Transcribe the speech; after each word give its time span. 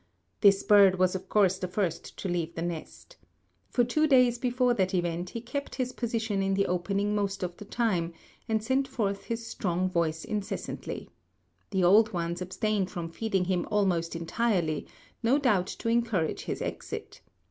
This 0.39 0.63
bird 0.63 0.97
was 0.97 1.13
of 1.13 1.29
course 1.29 1.59
the 1.59 1.67
first 1.67 2.17
to 2.17 2.27
leave 2.27 2.55
the 2.55 2.63
nest. 2.63 3.17
For 3.69 3.83
two 3.83 4.07
days 4.07 4.39
before 4.39 4.73
that 4.73 4.95
event 4.95 5.29
he 5.29 5.41
kept 5.41 5.75
his 5.75 5.93
position 5.93 6.41
in 6.41 6.55
the 6.55 6.65
opening 6.65 7.13
most 7.13 7.43
of 7.43 7.55
the 7.57 7.65
time, 7.65 8.11
and 8.49 8.63
sent 8.63 8.87
forth 8.87 9.25
his 9.25 9.45
strong 9.45 9.91
voice 9.91 10.25
incessantly. 10.25 11.11
The 11.69 11.83
old 11.83 12.13
ones 12.13 12.41
abstained 12.41 12.89
from 12.89 13.11
feeding 13.11 13.45
him 13.45 13.67
almost 13.69 14.15
entirely, 14.15 14.87
no 15.21 15.37
doubt 15.37 15.67
to 15.67 15.87
encourage 15.87 16.45
his 16.45 16.63
exit. 16.63 17.21